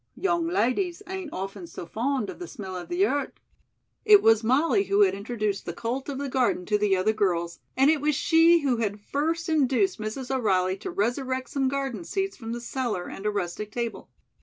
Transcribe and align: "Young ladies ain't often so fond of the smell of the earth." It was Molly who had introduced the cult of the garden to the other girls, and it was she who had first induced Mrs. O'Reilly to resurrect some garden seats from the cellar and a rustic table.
"Young 0.15 0.47
ladies 0.47 1.03
ain't 1.05 1.31
often 1.31 1.67
so 1.67 1.85
fond 1.85 2.31
of 2.31 2.39
the 2.39 2.47
smell 2.47 2.75
of 2.75 2.89
the 2.89 3.05
earth." 3.05 3.33
It 4.03 4.23
was 4.23 4.43
Molly 4.43 4.85
who 4.85 5.01
had 5.01 5.13
introduced 5.13 5.67
the 5.67 5.73
cult 5.73 6.09
of 6.09 6.17
the 6.17 6.27
garden 6.27 6.65
to 6.65 6.77
the 6.79 6.95
other 6.95 7.13
girls, 7.13 7.59
and 7.77 7.91
it 7.91 8.01
was 8.01 8.15
she 8.15 8.61
who 8.61 8.77
had 8.77 8.99
first 8.99 9.47
induced 9.47 9.99
Mrs. 9.99 10.35
O'Reilly 10.35 10.75
to 10.77 10.89
resurrect 10.89 11.51
some 11.51 11.67
garden 11.67 12.03
seats 12.03 12.35
from 12.35 12.51
the 12.51 12.61
cellar 12.61 13.07
and 13.09 13.27
a 13.27 13.29
rustic 13.29 13.71
table. 13.71 14.09